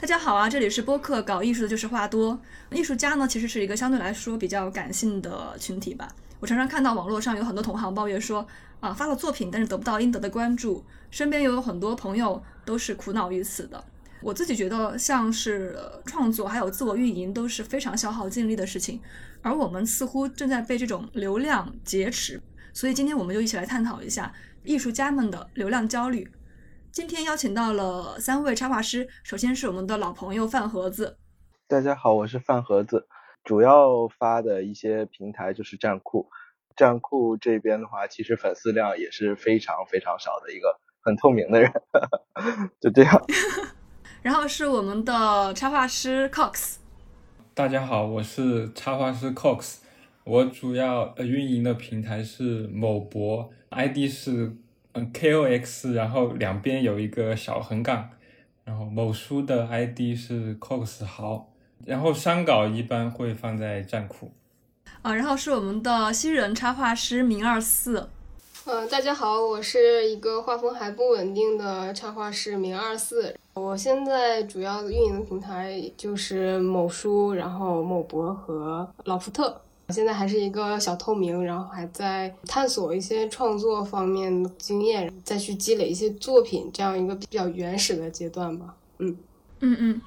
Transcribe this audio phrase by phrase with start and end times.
[0.00, 2.40] 大家好啊，这里是播客，搞艺术的就是话多。
[2.70, 6.08] 艺术家呢，其实是一个相对来说比较感性的群体吧。
[6.38, 8.46] 我常常看到网络上有很多同行抱怨说，
[8.78, 10.84] 啊，发了作品，但是得不到应得的关注。
[11.10, 13.84] 身边又有很多朋友都是苦恼于此的。
[14.20, 15.76] 我自己觉得，像是
[16.06, 19.00] 创作还有自我运营都是非常消耗精力的事情，
[19.42, 22.40] 而我们似乎正在被这种流量劫持。
[22.72, 26.30] 所以今天我们就一起来探讨一下艺术家们的流量焦虑。
[26.90, 31.18] 今天邀请到了三位插画师，首先是我们的老朋友饭盒子。
[31.66, 33.06] 大家好，我是饭盒子，
[33.44, 36.28] 主要发的一些平台就是站酷。
[36.74, 41.70] 站酷这边的话，其实粉丝量也是非常非常少的一个很透明的人，
[42.80, 43.26] 就这样。
[44.22, 46.76] 然后是我们的插画师 Cox。
[47.54, 49.80] 大家好，我是插画师 Cox，
[50.24, 54.56] 我主要运营的平台是某博，ID 是。
[55.12, 58.10] K O X，然后两边有一个小横杠，
[58.64, 61.48] 然后某书的 ID 是 Cox 豪，
[61.84, 64.32] 然后删稿一般会放在站库。
[65.02, 68.08] 啊，然后是我们的新人插画师明二四。
[68.66, 73.34] 嗯，大家好，我是一个画风还不稳定的插画师明二四。
[73.54, 79.62] 我现在主要运营的平台就是某书，然后某博和老福特。
[79.94, 88.76] 现在还是一个小透明，然后还在探索一些创作方面的经验，再去积累一些作品，这样一个比较原始的阶段吧。
[88.98, 89.16] 嗯
[89.60, 90.02] 嗯嗯，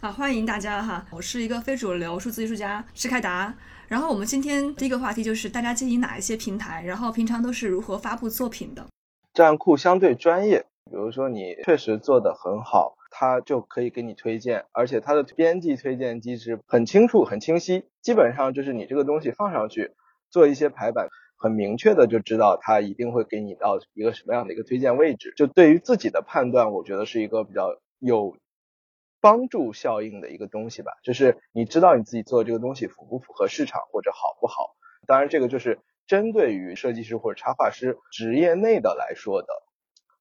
[0.00, 1.04] 啊，欢迎大家哈！
[1.10, 3.52] 我是一个非主流数字艺术家施开达。
[3.88, 8.86] 然后我们今天第一个话题就是大家经营哪一些平台，然后平常都是如何发布作品的。
[9.34, 12.94] 站酷相对专业，比如说你确实做得很好。
[13.10, 19.92] 他就可以给你推荐，而且他的编辑推荐机制很清楚、很清晰，基本上就是你这个东西放上去，
[20.30, 25.32] 做一些排版，很明确的就知道他一定会给你到一个什么样的一个推荐位置。
[25.36, 28.36] 就对于自己的判断，我觉得是一个比较有
[29.20, 30.92] 帮助效应的一个东西吧。
[31.02, 34.76] 就是你知道你自己做的这个东西符不符合市场或者好不好。
[35.06, 39.48] 当然，这个就是针对于设计师或者插画师职业内的来说的。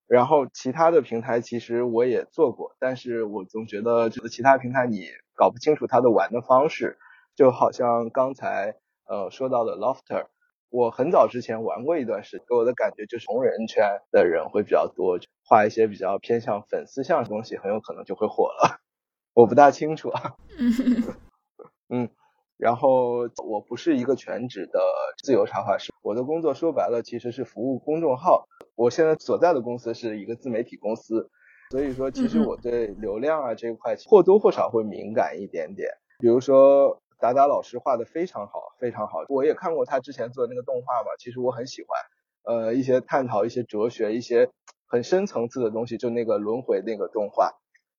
[0.07, 6.97] 然后其他的平台其实我也做过，但是我总觉得就是其他平台你搞不清楚它的玩的方式，
[7.35, 8.75] 就好像刚才
[9.05, 10.27] 呃说到的 Lofter，
[10.69, 18.79] 我很早之前玩过一段时间，给我的感觉就是红人圈的人会比较多，画一些比较偏向粉丝向的东西，很有可能就会火了，
[19.35, 20.35] 我不大清楚啊。
[21.89, 22.09] 嗯。
[22.57, 24.79] 然后我不是一个全职的
[25.23, 28.47] 自由插画师，我的工作说白了其实是服务公众号。
[28.75, 31.29] 我现在所在的公司是一个自媒体公司，
[31.69, 35.89] 所以说其实我对流量啊这一块或多或少会敏感一点点。
[36.19, 41.99] 比如说达达老师画的非常好，非常好，我也看过他之前做的那个动画嘛，其实我很喜欢。
[42.43, 44.49] 呃，一些探讨一些哲学、一些
[44.87, 47.51] 很深层次的东西，就那个轮回那个动画。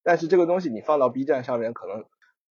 [0.02, 2.04] 但是这个东西你放到 B 站上面可能。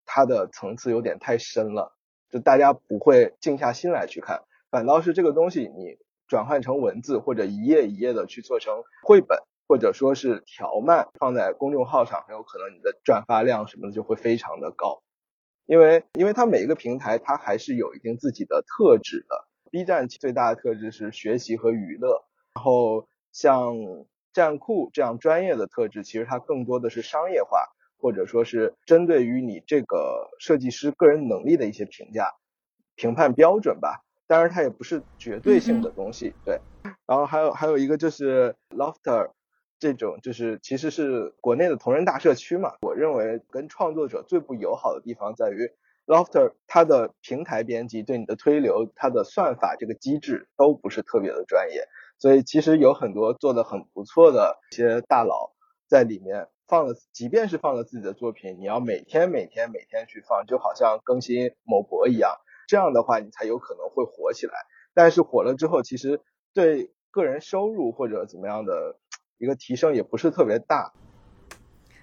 [0.06, 1.96] 它的层次有点太深了，
[2.30, 5.97] 就大家不会静下心来去看，反倒是这个东西你
[6.28, 15.02] 转换成文字或者一页一页的去做成绘本，或者说是条漫放在公众号上，很有可能你的转发量什么的就会非常的高，
[15.66, 22.25] 因为因为它每一个平台它还是有一定自己的特质的，B 站最大的特质是学习和娱乐，
[22.56, 23.75] 然后像
[24.34, 27.69] 站酷这样专业的特质，其实它更多的是商业化。
[28.03, 32.34] 或者说是针对于你这个设计师个人能力的一些评价、
[32.96, 36.59] 评判标准吧，当然它也不是绝对性的东西，对。
[37.08, 39.31] 然后还有还有一个就是 Lofter
[39.80, 42.74] 这种，就是其实是国内的同人大社区嘛。
[42.81, 45.72] 我认为跟创作者最不友好的地方在于
[46.06, 51.88] Lofter 它的平台编辑对你的推流、它的算法这个机制都不是特别的专业，
[52.19, 55.53] 所以其实有很多做的很不错的一些大佬
[55.88, 56.50] 在里面。
[56.68, 62.31] 放了，即便是放了自己的作品，你要每天每天每天去放，就好像更新某博一样，
[62.68, 64.53] 这样的话你才有可能会火起来。
[64.94, 66.22] 但是火了之后，其实
[66.53, 68.97] 对个人收入或者怎么样的
[69.38, 70.94] 一个提升也不是特别大。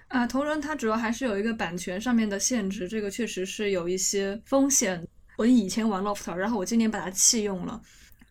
[0.07, 5.07] 啊，同人它主要还是有一个版权上面的限制，这个确实是有一些风险。
[5.37, 7.81] 我以前玩 Lofter，然后我今年把它弃用了。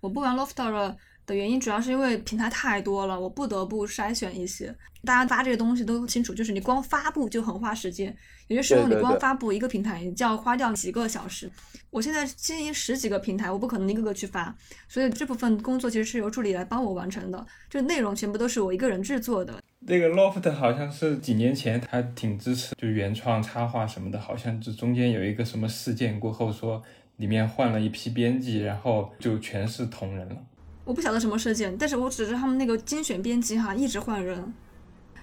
[0.00, 0.96] 我不玩 Lofter 了。
[1.30, 4.74] 的原因主要是因为平台太多了，我不得不筛选一些。
[5.04, 8.14] 大家发这个东西都清楚，就是你光发布就很花时间，
[8.48, 11.48] 有些时候你光发布一个平台就要花掉几个小时。
[11.90, 14.54] 我现在经营十几个平台，我不可能一个个去发，
[14.88, 19.62] 所以这部分工作其实是由助理来帮我完成的，就内容全部都是我一个人制作的。
[19.78, 26.82] 那个 Loft 好像是几年前他挺支持就原创插画什么的，好像这中间有一个什么事件过后，说
[27.16, 30.36] 里面换了一批编辑，然后就全是同人了。
[30.84, 34.52] 我不晓得什么事件，但是我只是他们那个精选编辑哈，一直换人。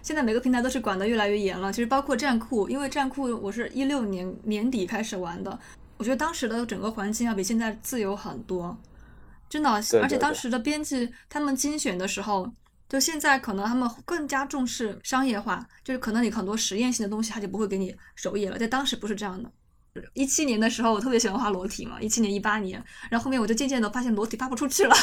[0.02, 5.60] 现在每个平台都是管得越来越严了，其实包括站酷，因为站酷我是一六年年底开始玩的，
[5.98, 8.78] 我觉得当时的整个环境要比现在自由很多，
[9.50, 12.52] 真的，对而且当时的编辑他们精选的时候。
[12.90, 19.52] 就现在可能他们更加重视商业化，就是可能你很多实验性的东西他就不会给你首页了，在当时不是这样的。
[20.14, 24.96] 一七年的时候，我特别喜欢画裸体嘛，一七年、一八年，然后后面我就渐渐的发现裸体发不出去了，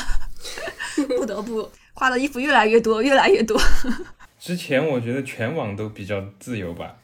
[1.17, 3.59] 不得不画的衣服越来越多，越来越多。
[4.39, 6.97] 之前我觉得全网都比较自由吧，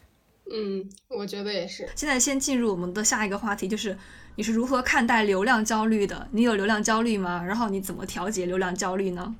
[0.52, 1.88] 嗯，我觉得也是。
[1.94, 3.96] 现在先进入我们的下一个话题，就是
[4.36, 6.28] 你是如何看待流量焦虑的？
[6.32, 7.42] 你有流量焦虑吗？
[7.42, 9.34] 然后你怎么调节流量焦虑呢？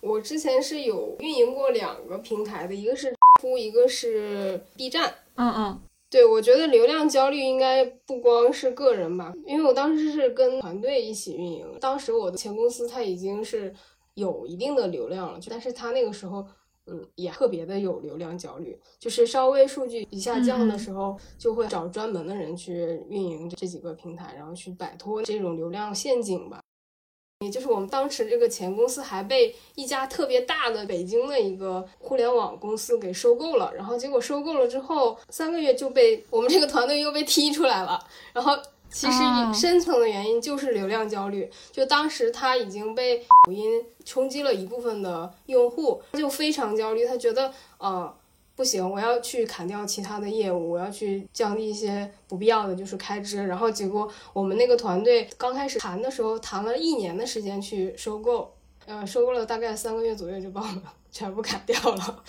[0.00, 5.12] 我之前是有运营过两个平台的，一个是乎，一个是 B 站。
[5.36, 5.80] 嗯嗯
[6.14, 13.74] 对，我觉得流量焦虑应该不光是个人吧，因为我当时是跟团队一起运营，当时我的前公司它已经是
[14.14, 16.46] 有一定的流量了，但是它那个时候，
[16.86, 26.62] 嗯，也特别的有流量焦虑，就是稍微数据一下降的时候，就会找专门的人去运营这几个平台，然后去摆脱这种流量陷阱吧。
[27.44, 38.02] 也就是我们当时这个前公司还被一家特别大的北京的一个互联网公司给收购了，然后结果收购了之后三个月就被我们这个团队又被踢出来了，
[38.32, 38.58] 然后。
[38.90, 48.14] 其实哦深层的原因就是流量焦虑，就当时他已经被抖音冲击了一部分的用户，他就非常焦虑，他觉得呃
[48.56, 53.44] 不行，我要去砍掉其他的业务，我要去降低一些不必要的就是开支。
[53.44, 58.54] 然后结果我们那个团队刚开始谈的时候，谈了一年的时间去收购，
[58.86, 60.80] 呃，收购了大概三个月左右就把我们
[61.10, 62.24] 全部砍掉了，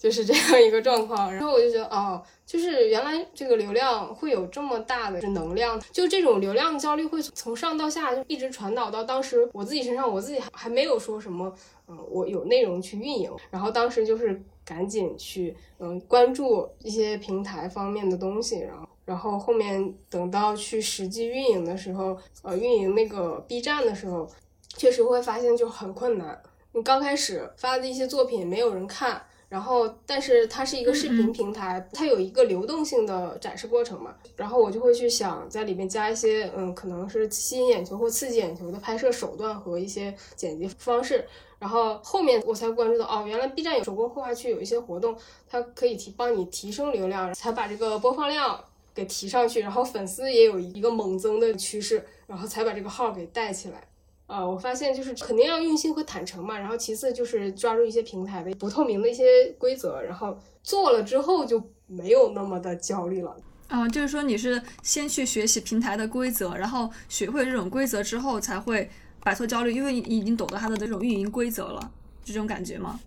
[0.00, 1.30] 就是这样一个状况。
[1.32, 11.54] 然后我就觉得，哦，就是原来这个流量会有这么大的能量，就这种流量焦虑会从上到下就一直传导到当时我自己身上，我自己还还没有说什么。
[11.86, 24.30] 嗯，我有内容去运营，然后当时就是赶紧去嗯关注一些平台方面的东西，然后然后后面等到去实际运营的时候，呃，运营那个 B 站的时候，
[24.76, 26.40] 确实会发现就很困难。
[26.70, 29.20] 你刚开始发的一些作品没有人看，
[29.50, 41.26] 然后但是它是一个视频平台，它有一个流动性的展示过程嘛，然后我就会去想在里面加一些嗯可能是吸引眼球或刺激眼球的拍摄手段和一些剪辑方式。
[41.58, 45.14] 然后后面我才关注到，哦，原来 B 站有手工绘画区有一些活动，
[45.48, 48.64] 它可以提帮你提升流量，才把这个播放量
[48.94, 53.82] 给提上去，然后粉丝也有一个猛增的趋势，然后才把这个号给带起来。
[54.30, 63.36] 呃、我发现就是肯定要用心和坦诚嘛，然后其次就是抓住一些平台的不透明的一些规则，然后做了之后就没有那么的焦虑了。
[63.66, 68.88] 啊、就是说你是先去学习平台的规则，然后学会这种规则之后，才会
[69.24, 71.90] 摆脱焦虑，因为你已经懂得它的这种运营规则了，
[72.24, 73.00] 这种感觉吗？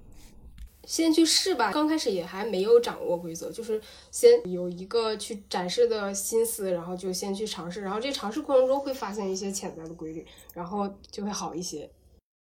[0.86, 3.82] 先去试吧，刚开始也还没有掌握规则，就是
[4.12, 11.90] 先有一个去展示的心思，然后就先去尝试，然后这尝试过程中会发现一些潜在的规律，然后就会好一些。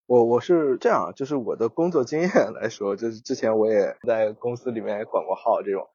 [0.06, 5.90] 我我是这样，就是我的工作经验来说，就是之前我也在公司里面也管过号这种，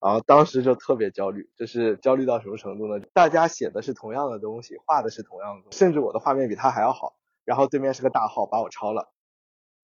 [0.00, 3.04] 然后当时就特别焦虑，就是焦虑到什么程度呢？
[3.12, 9.10] 大家写的是同样的东西，画的是同样的，甚至我的画面比他还要好，然后对面是个大号把我抄了，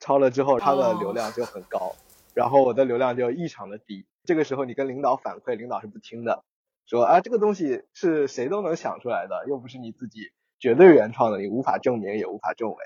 [0.01, 1.95] 抄了之后他的流量就很高，
[2.35, 4.07] 然后我的流量就异常的低。
[4.25, 6.45] 这个时候你跟领导反馈，领导是不听的，
[6.87, 12.77] 说啊这个东西是谁都能想出来的，又不是你自己绝对原创的，你无法证明也无法证伪。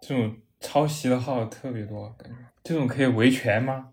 [0.00, 3.88] 这种抄袭的号特别多，感觉这种可以维权吗？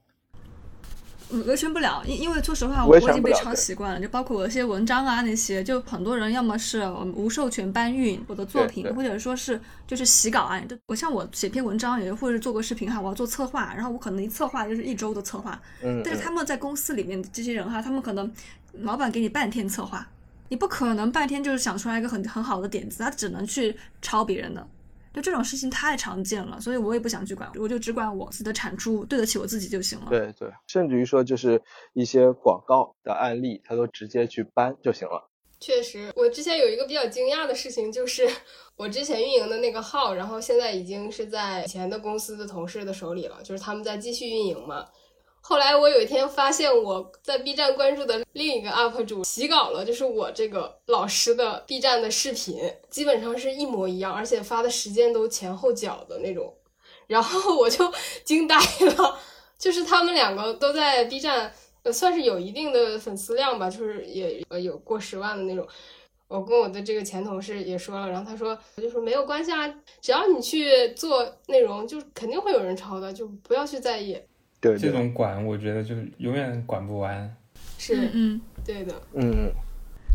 [1.31, 10.59] 嗯，维权不了，因因为说实话，我已经被抄习惯了，就包括我一些文章啊那些，就很多人要么是无授权搬运我的作品，或者说是就是洗稿啊。
[10.61, 18.31] 就我像我写篇文章，也或者做个视频哈，我要做策划，然后我可能一策划就是一周的策划，嗯，但是他们在公司里面这些人哈，他们可能
[18.73, 20.07] 老板给你半天策划，
[20.47, 24.67] 你不可能半天就是想出来一个很很好的点子，他只能去抄别人的。
[25.13, 30.07] 就这种事情太常见了，所以我也不想去管，我就只管我自己的产出对得起我自己就行了。
[30.09, 31.61] 对对，甚至于说就是
[31.93, 35.29] 一些广告的案例，他都直接去搬就行了。
[35.59, 38.29] 确实，我之前有一个比较惊讶的事情，就是
[38.77, 44.85] 我之前运营的那个号，然后现在已经是在以前的公司的同事的手里了，就是他们在继续运营嘛。
[45.49, 56.53] 后来我有一天发现我在 B 站关注的另一个 UP 主洗稿了，就是我这个老师的 B 站的视频，基本上是一模一样，而且发的时间都前后脚的那种。
[57.07, 57.91] 然后我就
[58.23, 58.55] 惊呆
[58.95, 59.17] 了，
[59.57, 61.51] 就是他们两个都在 B 站，
[61.91, 65.67] 算是有一定的粉丝量吧，就是也呃有过十万的那种。
[66.27, 69.67] 我跟我的这个前同事也说了，然后他说，我就说没有关系啊，
[69.99, 74.15] 只要你去做内容，就肯定会有人抄的，就不要去在意。
[74.59, 77.35] 对对，这种管我觉得就永远管不完。
[77.77, 79.01] 是嗯对的。
[79.13, 79.51] 嗯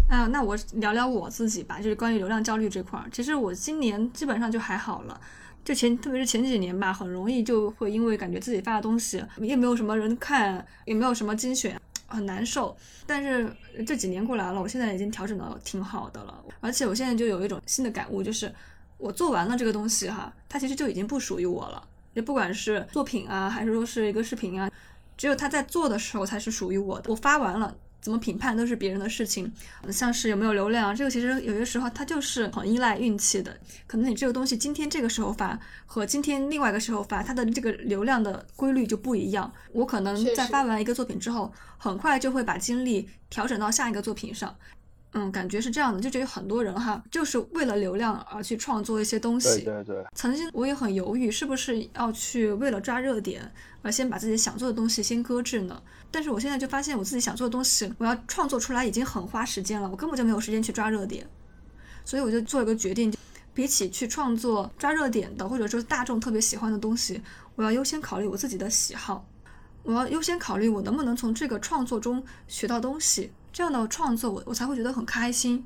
[0.09, 3.07] 啊，那我聊聊我自己吧，就是关于流量焦虑这块儿。
[3.11, 5.19] 其实我今年基本上就还好了，
[5.65, 12.77] 就前特别是前几年吧，很容易就会因为感觉自己发的东西也没有什么人看，也没有什么精选，很难受。
[13.07, 13.51] 但是
[13.87, 18.53] 这几年过来了，我现在已经调整的挺好的了，而且我现在就有一种新的感悟，就是
[18.99, 21.83] 我做完了这个东西哈，它其实就已经不属于我了。
[22.15, 24.71] 也不管是作品啊，还是说是一个视频啊，
[25.17, 27.11] 只有他在做的时候才是属于我的。
[27.11, 27.77] 我发完了。
[28.05, 29.51] 怎么评判都是别人的事情，
[29.91, 33.57] 像是有没有流量，这个其实有些时候它就是很依赖运气的。
[33.87, 39.51] 可能你这个东西今天这个时候发和今天另外一个时候发，它的这个流量的规律就不一样。
[39.73, 44.55] 我可能在发完一个作品之后，很快就会把精力调整到下一个作品上。
[45.17, 49.63] 嗯，感觉是这样的，就觉得很多人哈，就是为了流量而去创作一些东西。
[49.63, 50.05] 对对对。
[50.13, 53.49] 曾经我也很犹豫，是不是要去为了抓热点
[53.83, 55.81] 而先把自己想做的东西先搁置呢？
[56.11, 61.25] 但是我现在就发现，我自己想做的东西，我要创作出来已经很花时间了，我根本就没有时间去抓热点。
[62.05, 63.15] 所以我就做一个决定，
[63.55, 67.23] 比起去创作抓热点的，或者说大众特别喜欢的东西，
[67.55, 69.25] 我要优先考虑我自己的喜好，
[69.85, 73.31] 我要优先考虑我能不能从这个创作中学到东西。
[73.55, 75.65] 这样的创作，我我才会觉得很开心。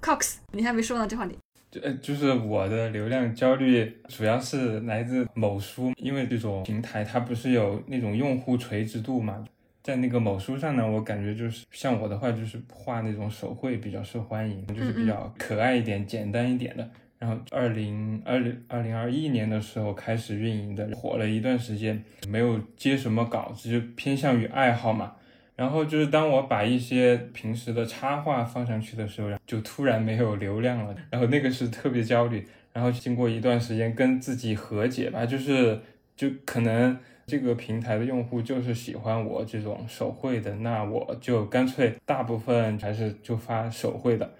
[0.00, 1.36] Cox，你还没说呢，这话你。
[1.68, 9.44] 就呃，就是我的流量焦虑主要是来自某书，因为这种平台它不是有那种用户垂直度嘛，
[9.82, 16.88] 在那个某书上呢，我感觉就是像我的话，就是画那种手绘比较受欢迎，就是比较可爱一点、简单一点的。
[17.18, 25.14] 然后二零二零二零二一年的时候开始运营的，火了一段时间，没有接什么稿子，就偏向于爱好嘛。
[25.58, 32.46] 然后就是当我把一些平时的插画放上去的时候，就突然没有流量了，然后那个是特别焦虑。
[32.72, 35.80] 然后经过一段时间跟自己和解吧，就是
[36.14, 36.96] 就可能
[37.26, 44.30] 这个平台的用户就是喜欢我这种手绘的，那我就干脆大部分还是就发手绘的，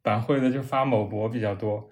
[0.00, 1.88] 版绘的就发某博比较多。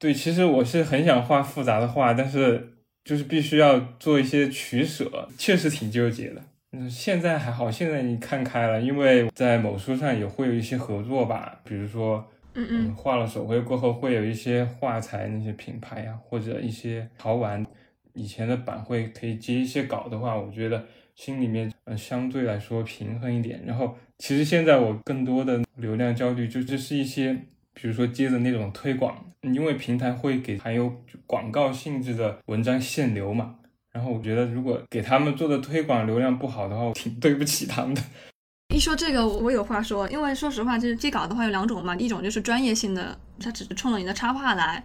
[0.00, 2.72] 对，其实我是很想画复杂的画，但是
[3.04, 6.42] 就是必须要做一些取舍，确实挺纠结的。
[6.72, 12.22] 嗯，现在还好，现在你看开了，因为在某书上也会有一些合作吧，比如说，
[12.52, 17.64] 嗯嗯，画了手绘过后，会有一些画材那些品牌呀，或者一些潮玩，
[18.12, 20.84] 以前的版会可以接一些稿的话，我觉得
[21.14, 23.62] 心里面嗯相对来说平衡一点。
[23.64, 27.32] 然后，其实现在我更多的流量焦虑就就是一些，
[27.72, 30.92] 比如说接的那种推广，因为平台会给含有
[31.26, 33.54] 广告性质的文章限流嘛。
[33.98, 38.00] 然后我觉得，如果给他们做的推广流量不好的话，我挺对不起他们的。
[38.72, 44.80] 一说这个，我有话说，因为说实话，就是接稿的话有两种嘛，一种就是专业性的，他只是冲着你的插画来；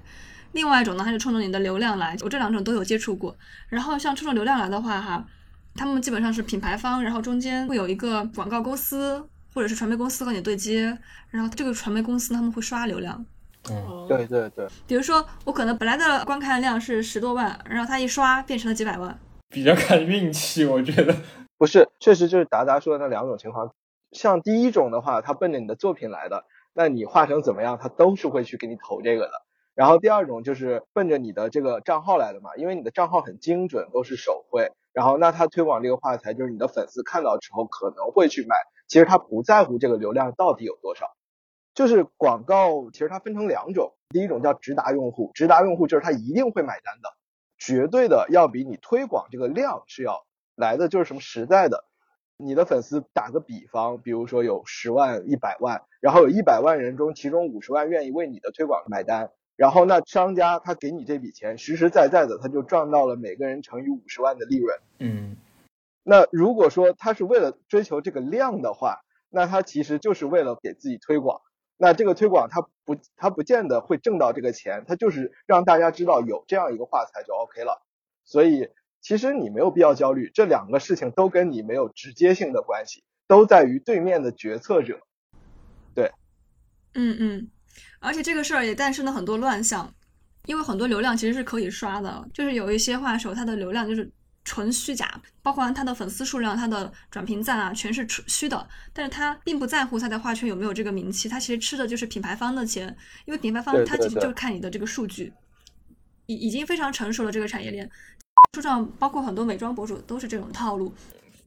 [0.53, 2.17] 另外一种呢，他是冲着你的流量来。
[2.21, 3.37] 我这两种都有接触过。
[3.69, 5.23] 然后像冲着流量来的话，哈，
[5.75, 10.97] 他们基本上是品牌方，然后中间会有一个广告公司或者是传媒公司和你对接，
[11.29, 13.23] 然后这个传媒公司他们会刷流量。
[13.69, 19.17] 嗯，对对对，比如说我可能本来的观看量是十多万，然后他一刷变成了几百万，
[19.49, 21.15] 比较看运气，我觉得
[21.57, 23.73] 不是，确实就是达达说的那两种情况。
[24.11, 26.43] 像第一种的话，他奔着你的作品来的，
[26.73, 29.31] 那你画成怎么样，他都是会去给你投这个的。
[29.75, 38.55] 然后第二种就是奔着你的这个账号来的嘛，因为你的账号很精准，都是手绘，然后那他推广这个画材，就是你的粉丝看到之后可能会去买，
[38.87, 41.07] 其实他不在乎这个流量到底有多少。
[41.73, 47.09] 就是广告，其实它分成两种，第一种叫直达用户，直达用户就是他一定会买单的，
[47.57, 50.25] 绝对的要比你推广这个量是要
[50.55, 51.85] 来的，就是什么实在的。
[52.35, 64.77] 你的粉丝打个比方，比如说有十万、一百万，然后有一百万人中，其中五十万愿意为你的推广买单，然后那商家他给你这笔钱，实实在在的他就赚到了每个人乘以五十万的利润。
[64.99, 65.37] 嗯，
[66.03, 71.41] 那如果说他是为了追求这个量的话，那他其实就是为了给自己推广。
[71.77, 77.81] 那这个推广，它不，它不见得会挣到这个钱，它就是让大家知道有这样一个画材就 OK 了。
[78.23, 78.69] 所以
[79.01, 84.99] 其实你没有必要焦虑，这两个事情都跟你没有直接性的关系，都在于对面的决策者。
[85.93, 86.11] 对，
[86.93, 87.51] 嗯嗯，
[87.99, 89.93] 而且这个事儿也诞生了很多乱象，
[90.45, 94.09] 因为很多流量其实是可以刷的，就是有一些画手他的流量就是。
[94.43, 98.67] 纯虚假，包括他的粉丝数量、他的转评赞啊，全是虚的。
[98.91, 102.95] 但是他并不在乎他在画圈有没有这个名气，他其实吃的就是品牌方的钱，
[103.25, 105.31] 因为品牌方他其实就是看你的这个数据，
[106.25, 107.89] 已已经非常成熟了这个产业链。
[108.55, 110.93] 书上包括很多美妆博主都是这种套路。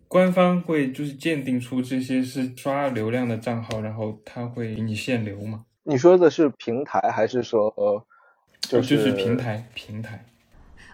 [0.09, 5.65] 官方会就是鉴定出这些是刷流量的账号，然后他会给你限流吗？
[5.83, 8.05] 你说的是平台还是说呃，
[8.69, 10.25] 就是平台平台？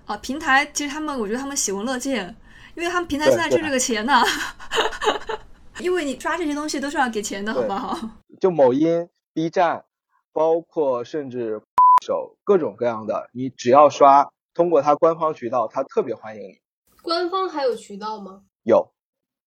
[0.06, 2.34] 啊，平台其实他们，我觉得他们喜闻乐见，
[2.74, 4.22] 因为他们平台现在挣这个钱呢。
[5.80, 7.98] 因为你刷这些东西都是要给钱的，好不好？
[8.40, 9.84] 就某音、B 站，
[10.32, 11.62] 包括甚至
[12.04, 16.60] 手各种各样的，你只要刷，通过它官方渠道，它特别欢迎你。
[17.02, 18.42] 官方还有渠道吗？
[18.64, 18.92] 有，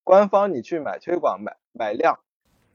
[0.03, 2.19] 官方你去买推广、买买量，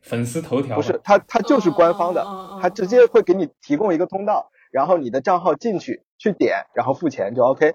[0.00, 2.25] 粉丝头条不是，它它就是官方的，
[2.62, 7.74] 它直接会给你提供一个通道，然后你的账号进去去点，然后付钱就 OK，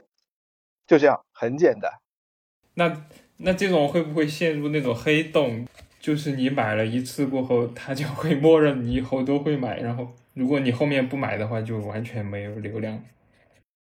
[0.87, 1.91] 就这样，很简单。
[2.73, 3.05] 那。
[3.37, 5.67] 那这种会不会陷入那种黑洞？
[5.99, 13.03] 就是你买了一次过后，它就会默认你以后都会买，然后如果你后面不买的话，就完全没有流量。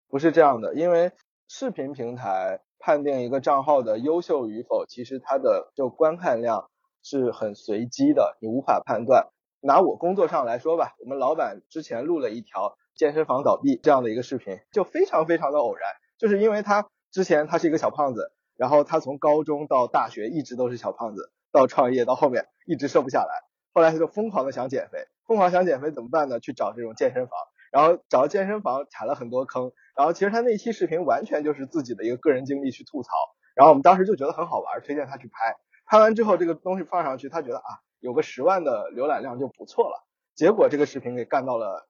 [0.08, 1.12] 不是这样的，因为
[1.50, 6.70] 视频平台判定一个账号的优秀与否，其实它的就观看量
[7.04, 9.28] 是很随机的，你无法判断。
[9.60, 18.32] 拿我工作上来说吧，我们老板之前录了一条健身房倒闭这样的一个视频，就非常非常的偶然，就是因为他之前他是一个小胖子。
[18.58, 26.40] 然后他从高中到大学一直都是小胖子，到创业到后面一直瘦不下来，后来他就疯狂的想减肥，疯狂想减肥怎么办呢？
[26.40, 27.38] 去找这种健身房，
[27.70, 33.10] 然后找健身房踩了很多坑，然后其实他那期视频完全就是自己的一个个人经历去吐槽，
[33.56, 37.66] 然后我们当时就觉得很好玩，推荐他去拍，拍完之后这个东西放上去，他觉得啊
[38.00, 41.90] 有个十万的浏览量就不错了，结果这个视频给干到了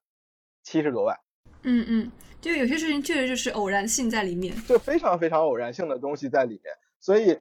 [0.66, 1.18] 七十多万。
[1.62, 7.40] 嗯嗯，就有些事情确实就是偶然性在里面，就非常非常偶然性的东西在里面，所以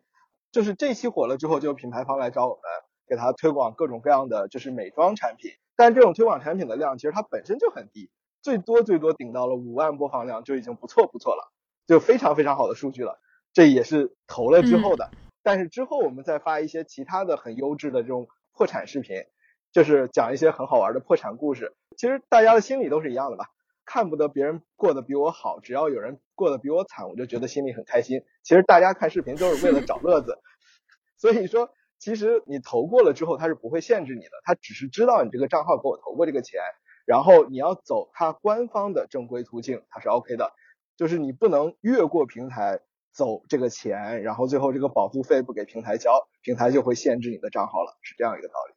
[0.52, 2.62] 就是这期火了之后，就有品牌方来找我们，
[3.08, 8.08] 给他推广各种各样的就是美妆产品，但这种推广产品的量其实它本身就很低，
[8.40, 11.50] 最多最多顶到了五万播放量就已经不错不错了，
[11.86, 13.18] 就非常非常好的数据了，
[13.52, 15.10] 这也是投了之后的，
[15.42, 19.24] 但是之后我们再发一些其他的很优质的这种破产视频，
[19.70, 23.46] 就是讲一些很好玩的破产故事，其实大家的心理都是一样的吧。
[23.86, 28.22] 看不得别人过得比我好，只要有人过得比我惨，我就觉得心里很开心。
[28.42, 30.38] 其实大家看视频都是为了找乐子，
[31.18, 36.62] 所以说其实你投过了之后，他是不会限制你的，他只是知道你这个账号给我投过这个钱，
[37.04, 40.54] 然后你要走他官方的正规途径，他是 OK 的，
[40.96, 42.80] 就是你不能越过平台
[43.12, 48.73] 走这个钱，然后最后这个保护费不给平台交，平台就会限制你的账号了，是这样一个道理。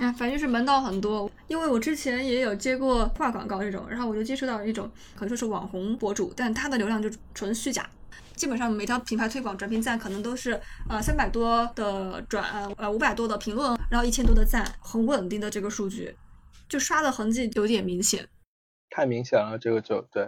[0.00, 7.86] 哎，反正是门道很多，因为我之前也有接过画广告这种，然后我就接触到一种可能说是网红博主，但他的流量就纯虚假，
[8.34, 10.58] 基本上每条品牌推广转评赞可能都是
[10.88, 12.42] 呃三百多的转，
[12.78, 16.16] 呃五百多的评论，然后一千多的赞，很稳定的这个数据，
[16.66, 18.26] 就刷的痕迹有点明显，
[18.88, 20.26] 太明显了，这个就对。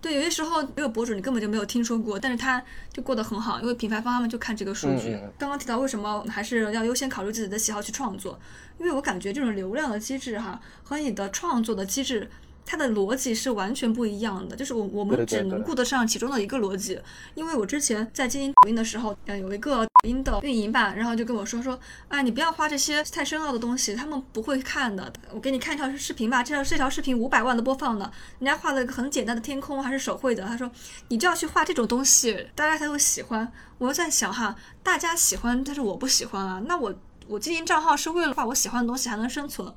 [0.00, 5.18] 对，有些时候这个博主你根本就没有听说过，但是他就过得很好，因为品牌方他们就看这个数据。
[5.38, 8.38] 刚刚提到为什么还是要优先考虑自己的喜好去创作，
[8.78, 12.30] 因为我感觉这种流量的机制哈和你的创作的机制。
[12.66, 17.00] 它的逻辑是完全不一样的，就是我我们只能顾得上其中的一个逻辑。
[17.34, 25.12] 因为我之前在经营抖音的时候，呃，有一个抖音的运营吧，然后就跟我说说，啊，你不要花这些太深奥的东西，他们不会看的。
[25.32, 30.44] 我给你看一条视频吧，这条这条视频五百万的播放呢，人家画了一个很简单的天空，还是手绘的。
[30.44, 30.68] 他说，
[31.08, 33.52] 你就要去画这种东西，大家才会喜欢。
[33.78, 36.60] 我在想哈，大家喜欢，但是我不喜欢啊。
[36.66, 36.92] 那我
[37.28, 39.72] 我经营账号是为了画我喜欢的东西，还能生存。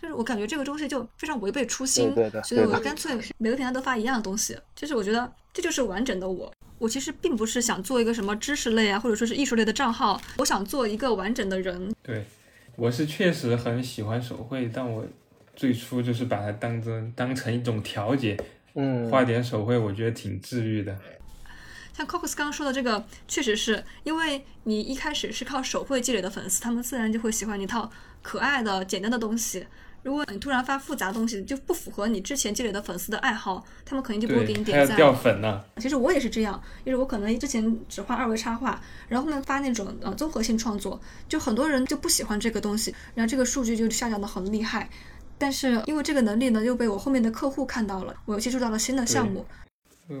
[0.00, 2.12] 就是我感觉这个东西就非常违背初心，
[2.44, 4.56] 所以我干脆每个平台都发一样的东西。
[4.74, 6.52] 就是我觉得这就是完整的我。
[6.78, 11.90] 我其实并不是想做一个什么知识类啊，或者说是艺术类的账号，我想做一个完整的人。
[12.02, 12.22] 对，
[12.76, 15.06] 我是确实很喜欢手绘，但我
[15.54, 18.36] 最初就是把它当成当成一种调节，
[18.74, 20.94] 嗯，画点手绘，我觉得挺治愈的。
[21.94, 29.66] 像 Cox 刚刚说的这个，确实是因为你一开始是靠手绘积累的粉丝，他们自然就会喜欢一套可爱的、简单的东西。
[30.06, 34.96] 如果你突然发复杂东西，就不符合你之前积累的粉丝的爱好，他们肯定就不会给你点赞。
[34.96, 35.60] 掉粉呢。
[35.78, 44.88] 其实我也是这样，就是我可能之前只画二维插画，然后后面发那种呃综合性创作，就很多人就不喜欢这个东西，然后这个数据就下降的很厉害。
[45.38, 49.44] 但是因为这个能力呢，又被我后面的客户看到了，我又接触到了新的项目。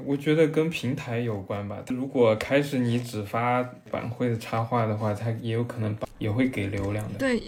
[0.04, 1.76] 我觉得跟平台有关吧。
[1.90, 7.20] 如果开始你只发板绘的插画的话，它也有可能也会给流量的。
[7.20, 7.40] 对，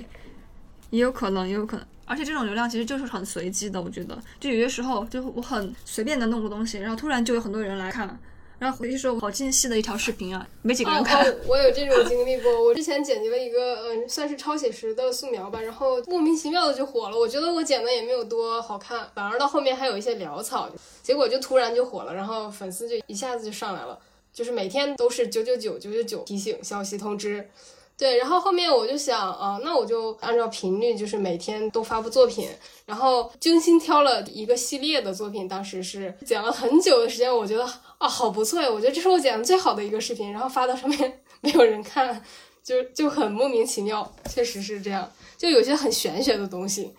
[0.91, 1.87] 也有可能，也有可能。
[2.05, 8.19] 而且这种流量其实就是很随机的，我觉得，就有些时候就我很随便的弄个东西，然后突然就有很多人来看，
[8.59, 11.23] 然后有些时候好精细的一条视频啊，没几个人看。
[11.47, 17.19] 我有这种经历过，我之前剪辑了一个嗯，算是超写实的素描吧，然后莫名其妙的就火了。
[17.19, 20.71] 我觉得我剪的也没有多好看，反而到后面还有一些潦草，
[21.03, 23.99] 结果就突然就火了，然后粉丝就一下子就上来了，
[24.33, 27.51] 就是每天都是九九九九九九提醒消息通知。
[27.99, 32.49] 对，然后后面我就想啊，那我就按照频率，就是每天都发布作品，
[32.87, 37.65] 然后精心挑了一个系列的作品，当时是剪了很久的时间，我觉得
[37.99, 42.23] 啊，好不错呀，我觉得这是我剪的最好的一个视频，然后发到上面没有人看，
[42.63, 46.95] 就就很莫名其妙，确实是这样，就有些很玄学的东西，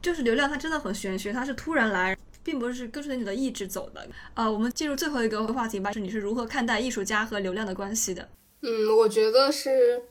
[0.00, 2.16] 就是流量它真的很玄学，它是突然来。
[2.44, 4.50] 并不是跟随你的意志走的啊！
[4.50, 8.26] 我们进入最后一个话题吧，是你是如何看待艺术家和流量的关系的？
[8.62, 10.02] 嗯，我觉得是，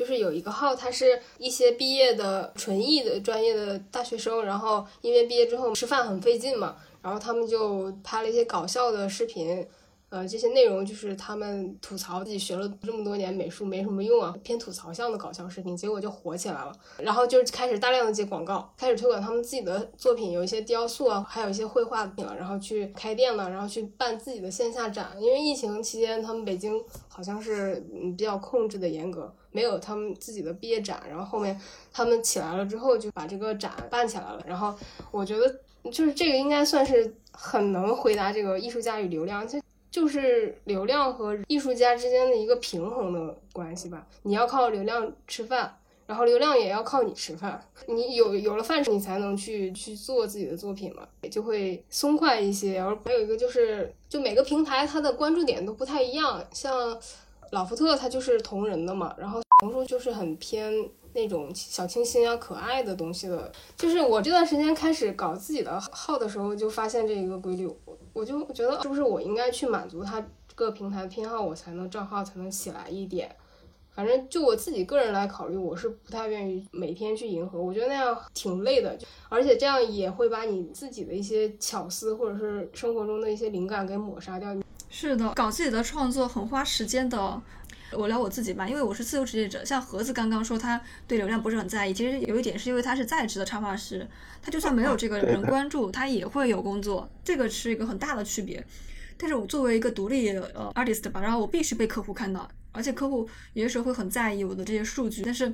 [0.00, 9.68] 就是有一个号，他是一些毕业的纯艺的专业的大学生，然后因为毕业之后吃饭很费劲嘛，然后他们就拍了一些搞笑的视频。
[10.08, 16.72] 呃，这些内容就是他们吐槽自己学了这么多年美术没什么用啊，偏吐槽向的搞笑视频，结果就火起来了。
[16.96, 25.12] 然后就开始大量的接广告，开始推广他们自己的作品，有一些雕塑啊，还有一些绘画品了，然后去开店了，然后去办自己的线下展。
[25.20, 31.02] 因为疫情期间，他们北京好像是嗯比较控制的严格，没有他们自己的毕业展。
[31.08, 31.58] 然后后面
[31.92, 34.42] 他们起来了之后，就把这个展办起来了。
[34.46, 34.74] 然后
[35.10, 35.60] 我觉得
[35.90, 39.46] 就是这个应该算是很能回答这个艺术家与流量。
[39.46, 39.60] 就
[39.90, 44.06] 就是流量和艺术家之间的一个平衡的关系吧。
[44.22, 47.60] 你要靠流量吃饭，然后流量也要靠你吃饭。
[47.86, 52.74] 你有有了饭吃，你才能去去做自己的作品嘛，也就会松快一些。
[52.74, 56.40] 然后还有一个就是，就每个平台它的关注点都不太一样。
[56.52, 56.96] 像
[57.50, 60.72] 老福特，它就是同人的嘛，然后红书就是很偏
[61.12, 63.50] 那种小清新啊、可爱的东西的。
[63.76, 67.68] 就是我这段时间开始搞自己的号的时候，就发现这一个规律。
[68.12, 73.34] 我就觉得是不是我应该去满足他这个平台偏好，我才能账号才能起来一点。
[73.92, 78.96] 反正就我自己个人来考虑，我是不太愿意每天去迎合，我觉得那样挺累的，
[79.28, 84.54] 而且这样也会把你自己的一些巧思或者是生活中的一些灵感给抹杀掉。
[84.92, 87.40] 是的，搞自己的创作很花时间的。
[87.92, 89.64] 我聊我自己吧，因为我是自由职业者。
[89.64, 94.06] 像盒子刚刚说他对流量不是很在意，其实有一点是因为他是在职的插画师，
[94.42, 98.64] 他就算没有这个人关注，他也会有工作，这个是一个很大的区别。
[99.16, 105.22] 但是我作为一个独立呃 artist 吧，然后我必须被客户看到，而且客户有的时候会很在意我的这些数据。
[105.22, 105.48] 但是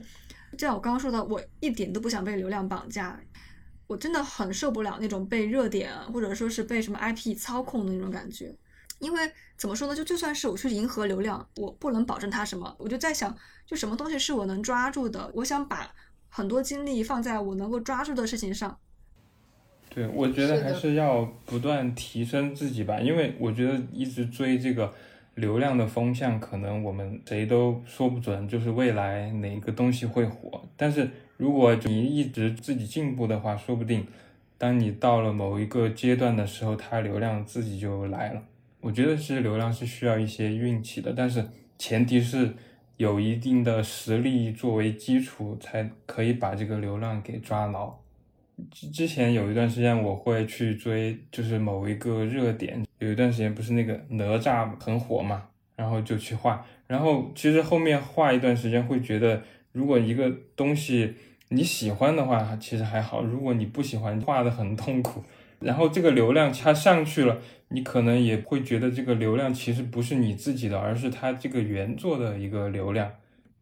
[0.53, 3.19] 就像我刚刚说的，我一点都不想被流量绑架，
[3.87, 8.55] 我真的很受不了那种被热点或者说是被什么 IP 操控的那种感觉。
[8.99, 9.95] 因为怎么说呢？
[9.95, 12.75] 就就算是我去迎合流量，我不能保证它什么。
[12.79, 15.31] 我就在想，就什么东西是我能抓住的？
[15.35, 15.93] 我想把
[16.29, 18.79] 很多精力放在我能够抓住的事情上。
[19.89, 23.01] 对，我觉得还是要不断提升自己吧。
[23.01, 24.93] 因为我觉得一直追这个
[25.37, 30.63] 流量的风向，可能我们谁都说不准，就是未来哪个东西会火。
[30.77, 34.07] 但是如果你一直自己进步的话，说不定
[34.59, 38.43] 当你到了某一个阶段的时候，它流量自己就来了。
[38.81, 41.45] 我觉得是流量是需要一些运气的，但是
[41.79, 42.55] 前提是
[42.97, 47.95] 有一定的实力作为基础，才可以把这个流量给抓牢。
[48.71, 55.43] 之之前有一段时间我会去追，就是某一个热点，有一段时间不是那个哪吒很火嘛，
[55.75, 61.15] 然后就去画，然后其实后面画一段时间会觉得，如果一个东西
[61.49, 65.23] 你喜欢的话，其实还好；如果你不喜欢，画的很痛苦。
[65.61, 73.11] 然后这个流量它上去了，你可能也会觉得这个流量其实不是你自己的，而是它这个原作的一个流量。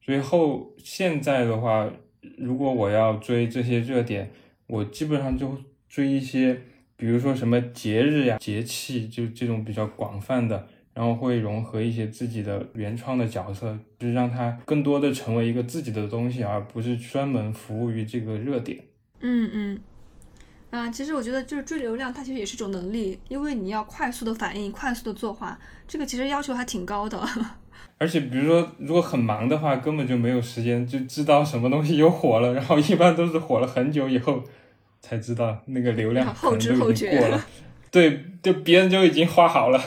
[0.04, 1.90] 所以后现在的话，
[2.36, 4.30] 如果我要追这些热点，
[4.66, 6.60] 我基本上就追一些，
[6.96, 18.78] 比如说什么节日呀、节气，就这种比较广泛的，然后会融合一些自己的原创的角色，就是让它更多的成为一个自己的东西，而不是专门服务于这个热点。
[19.20, 19.80] 嗯嗯。
[20.74, 25.56] 啊，其实我觉得就是追流量，它其实也是一种能力，因为你要快速的反应，快速的作画，
[25.86, 27.24] 这个其实要求还挺高的。
[27.96, 34.42] 而且比如说，如果很忙的话，根本就没有时间就知道什么东西又火了，然后一般都是火了很久以后
[35.00, 37.40] 才知道那个流量后知后觉了。
[37.92, 39.80] 对，就别人就已经画好了。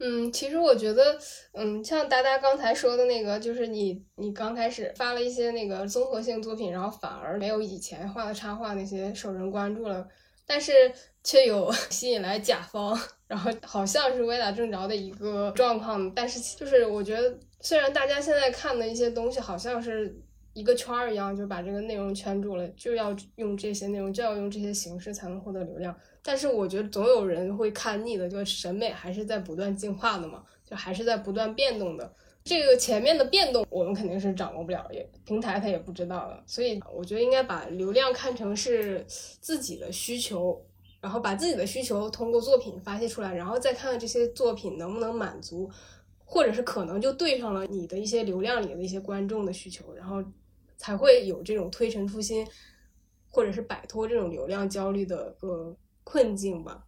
[0.00, 1.18] 嗯，其实我觉得，
[1.54, 10.06] 嗯，像达达刚才说的那个，就是你你刚开始发了一些那个综合性作品，然后反而没有以前画的插画那些受人关注了，
[10.46, 10.72] 但是
[11.24, 16.14] 却有 吸引来甲方，然后好像是歪打正着的一个状况。
[16.14, 20.16] 但是就是我觉得，虽然大家现在看的一些东西好像是
[20.52, 25.92] 一个圈儿一样，就把这个内容圈住了，就要用这些内容，就要用这些形式才能获得流量。
[26.28, 32.14] 但是我觉得总有人会看腻的，就审美还是在不断进化的嘛，就还是在不断变动的。
[32.44, 36.42] 这个前面的变动我们肯定是掌握不了，也平台它也不知道的。
[36.46, 40.62] 所以我觉得应该把流量看成是自己的需求，
[41.00, 45.70] 然后把自己的需求通过作品发泄出来，然后再看看这些作品能不能满足
[46.26, 50.22] 或者是可能就对上了你的一些流量里的一些观众的需求，然后
[50.76, 52.46] 才会有这种推陈出新，
[53.30, 55.74] 或者是摆脱这种流量焦虑的个
[56.10, 56.78] 困境吧。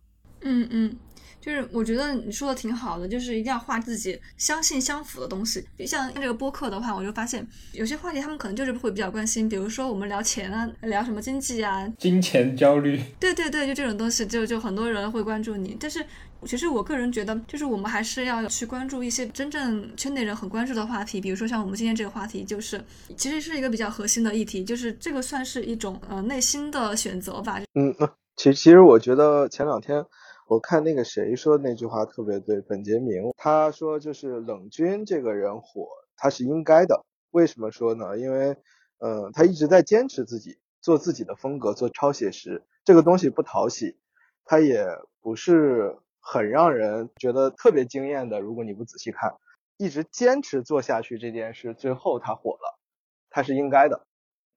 [0.41, 0.97] 嗯嗯。
[1.41, 5.67] 就是我觉得你说的挺好的，就是一定要画自己相信相符的东西。
[5.87, 13.01] 像这个播客的话，我就发现有些话题他们可能就是会比较关心，比如说我们聊钱啊，聊什么经济啊，金钱焦虑。
[13.19, 15.75] 对对对，就这种东西，就就很多人会关注你。
[15.81, 16.05] 但是
[16.45, 22.85] 其实我个人觉得，就是我们还是要去关注一些真正圈内人很关注的话题，比如说像我们今天这个话题，就是
[23.17, 27.59] 其实是一个比较核心的议题，就是这个算是一种呃内心的选择吧。
[27.73, 27.95] 嗯，
[28.41, 30.07] 其其实我觉得前两天。
[30.47, 37.05] 我看那个谁说的那句话特别对，本杰明他说就是冷军这个人火，他是应该的。
[37.33, 38.19] 为什么说呢？
[38.19, 38.57] 因为，
[38.99, 43.99] 嗯，他一直在坚持自己做自己的风格，做超写实这个东西不讨喜，
[44.47, 44.87] 他也
[45.21, 48.41] 不是很让人觉得特别惊艳的。
[48.41, 49.35] 如果你不仔细看，
[49.77, 52.81] 一直坚持做下去这件事，最后他火了，
[53.29, 54.07] 他是应该的。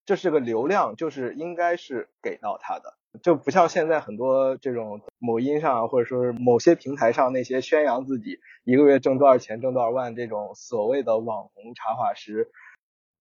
[0.06, 2.98] 这是个流量，就是应该是给到他的。
[3.22, 12.50] 就不像现在很多这种某音上或者说是某些平台上那些宣扬自己一个月挣多少钱、挣多少万这种所谓的网红插画师，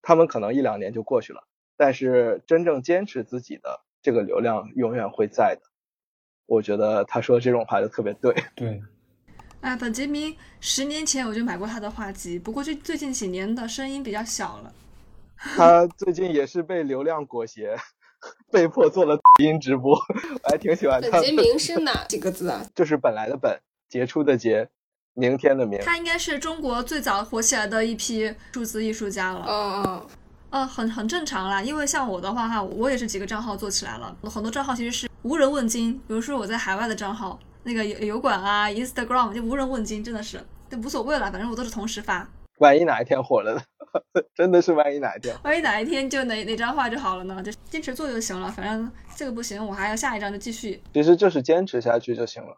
[0.01, 1.45] 他们可能一两年就过去了，
[1.77, 5.63] 但是真正坚持自己的这个流量永远会在的。
[6.47, 8.35] 我觉得他说这种话就特别对。
[8.55, 8.83] 对。
[9.61, 14.73] 啊，本杰明十年前我就买过他的画集，不过最最近几年的声音比较小了。
[15.37, 17.77] 他最近也是被流量裹挟。
[18.51, 21.11] 被迫做了音直播，我还挺喜欢他。
[21.11, 22.65] 本杰明是哪几个字啊？
[22.75, 23.59] 就是本来的本，
[23.89, 24.69] 杰出的杰，
[25.15, 25.81] 明天的明。
[25.81, 29.45] 他应该是中国最早火起来的一批数字艺术家了。
[29.49, 30.07] 嗯嗯，
[30.51, 35.95] 呃，很很正常啦，因为像我的话哈，我也是几个账号做起来了，很多账号其实是无人问津。
[36.07, 42.29] 比如说我在海外的账号，那个油油管啊、Instagram 就无人问津，真的是，就无所谓了，反正我都是同时发。
[42.63, 43.63] 万一哪一天火了呢？
[44.37, 47.43] 真的是万一哪一天，万一哪一天就哪哪张画就好了呢？
[47.43, 48.49] 就坚持做就行了。
[48.53, 50.81] 反正这个不行，我还要下一张就继续。
[50.95, 52.57] 其实就是坚持下去就行了，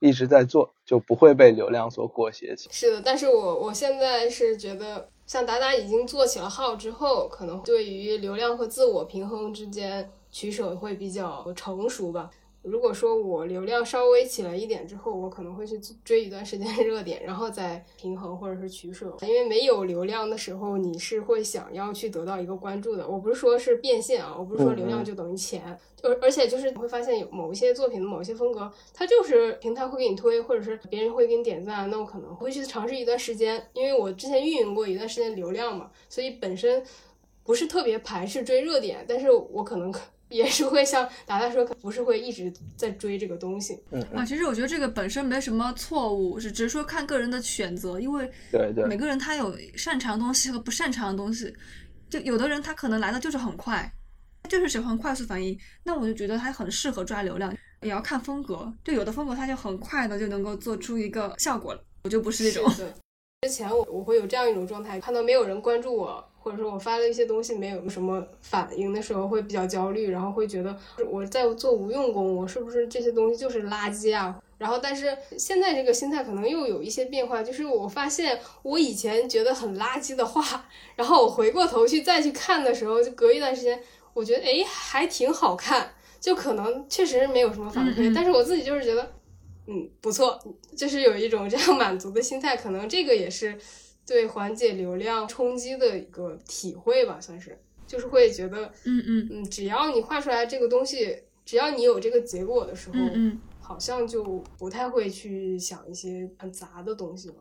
[0.00, 2.68] 一直在做就不会被流量所裹挟起。
[2.70, 12.30] 是的，但是我我现在是觉得，像达达已经做起了号之后，可能对于流量和自我平衡之间取舍会比较成熟吧。
[12.68, 19.16] 如果说我流量稍微起来一点之后，我可能会去追一段时间热点，然后再平衡或者是取舍。
[19.22, 23.08] 因为没有流量的时候，你是会想要去得到一个关注的。
[23.08, 33.66] 我不是说是变现啊，我不是说流量就等于钱，而而且就是你会发现有某一些作品的某一些风格，它就是平台会给你推，或者是别人会给你点赞，那我可能会去尝试一段时间。
[33.72, 36.84] 因为我之前运营过一段时间流量嘛，所以本身
[37.44, 39.92] 不是特别排斥追热点，但是我可能。
[40.28, 43.82] 也是会像达达说，不是会一直在追这个东西。
[43.90, 51.54] 嗯啊，其实我觉得这个本身没什么错误，是只是说看个人的选择，因为对对，每个人他有擅长的东西和不擅长的东西。
[52.10, 53.90] 就有的人他可能来的就是很快，
[54.42, 57.54] 他就是喜欢快速反应，那我就觉得他很适合抓流量。
[57.82, 62.68] 也要看风格，就有的风格他就很快的就能够做出一个效果了，我就不是那种。
[63.42, 66.27] 之前我我会有这样一种状态，看到没有人关注我。
[66.40, 70.76] 或者说我发了一些东西没有什么反应的时候，会比较焦虑，然后会觉得
[71.10, 74.40] 我在做无用功，我是不是这些东西就是垃圾啊？
[74.56, 83.80] 然后但是现在这个心态可能又有一些变化，就是我发现我以前觉得很垃圾的话，然后我回过头去再去看的时候，就隔一段时间，
[84.14, 89.12] 我觉得哎还挺好看，就可能确实没有什么反馈，但是我自己就是觉得
[89.66, 90.36] 嗯不错，
[90.76, 93.56] 就是有一种这样满足的心态，可能这个也是。
[94.08, 107.34] 对缓解流量冲击的一个体会吧，算是，就是会觉得，嗯嗯嗯，只要你画出来这个东西，只要你有这个结果的时候，嗯嗯，好像就不太会去想一些很杂的东西了。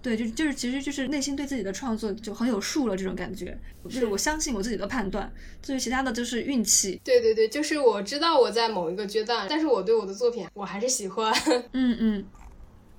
[0.00, 3.58] 对，就就是其实就是内心对自己的创作就很有数了，这种感觉，
[3.88, 5.28] 就是我相信我自己的判断，
[5.60, 7.00] 至于其他的就是运气。
[7.02, 11.34] 对对对，就是我知道我在某一个阶段，但是我对我的作品我还是喜欢。
[11.74, 12.24] 嗯嗯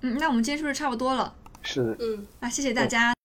[0.02, 1.34] 嗯，那我们今天是不是差不多了？
[1.62, 3.19] 是，嗯，那谢谢大家。